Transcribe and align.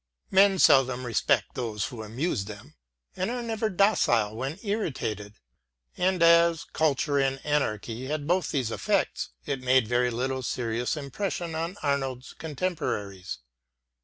Men 0.31 0.57
seldom 0.57 1.05
respect 1.05 1.53
those 1.53 1.85
who 1.85 2.01
amuse 2.01 2.45
them, 2.45 2.73
and 3.15 3.29
are 3.29 3.43
never 3.43 3.69
docile 3.69 4.35
when 4.35 4.57
irritated, 4.63 5.35
and 5.95 6.23
as" 6.23 6.63
Culture 6.73 7.19
and 7.19 7.39
Anarchy" 7.45 8.07
had 8.07 8.25
both 8.25 8.49
these 8.49 8.71
effects, 8.71 9.29
it 9.45 9.61
made 9.61 9.87
very 9.87 10.09
little 10.09 10.41
serious 10.41 10.97
impression 10.97 11.53
on 11.53 11.77
Arnold's 11.83 12.33
contemporaries. 12.33 13.37